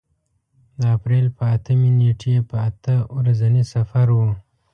[0.79, 4.19] د اپرېل په اتمې نېټې په اته ورځني سفر و.